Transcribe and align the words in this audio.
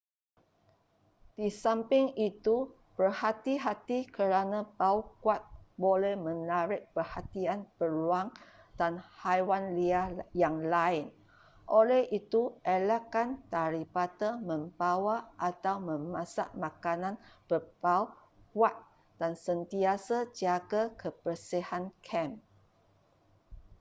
di 1.37 1.47
samping 1.63 2.05
itu 2.29 2.55
berhati-hati 2.97 3.99
kerana 4.17 4.59
bau 4.79 4.99
kuat 5.21 5.41
boleh 5.83 6.13
menarik 6.27 6.81
perhatian 6.95 7.59
beruang 7.79 8.27
dan 8.81 8.93
haiwan 9.21 9.63
liar 9.77 10.09
yang 10.43 10.57
lain 10.75 11.05
oleh 11.79 12.01
itu 12.19 12.41
elakkan 12.75 13.27
daripada 13.57 14.29
membawa 14.49 15.17
atau 15.49 15.75
memasak 15.89 16.49
makanan 16.63 17.15
berbau 17.49 18.03
kuat 18.57 18.73
dan 19.21 19.33
sentiasa 19.45 20.17
jaga 20.41 20.83
kebersihan 21.01 21.83
kem 22.07 22.31